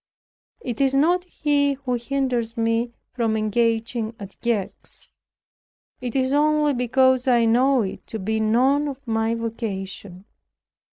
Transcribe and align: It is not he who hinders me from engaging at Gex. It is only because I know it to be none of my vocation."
It 0.61 0.81
is 0.81 0.95
not 0.95 1.25
he 1.25 1.73
who 1.73 1.93
hinders 1.93 2.57
me 2.57 2.91
from 3.13 3.37
engaging 3.37 4.15
at 4.19 4.35
Gex. 4.41 5.09
It 6.01 6.15
is 6.15 6.33
only 6.33 6.73
because 6.73 7.27
I 7.27 7.45
know 7.45 7.83
it 7.83 8.07
to 8.07 8.17
be 8.17 8.39
none 8.39 8.87
of 8.87 9.05
my 9.05 9.35
vocation." 9.35 10.25